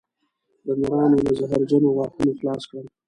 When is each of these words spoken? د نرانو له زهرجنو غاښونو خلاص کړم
د 0.65 0.67
نرانو 0.79 1.17
له 1.25 1.31
زهرجنو 1.39 1.95
غاښونو 1.97 2.31
خلاص 2.39 2.61
کړم 2.69 2.85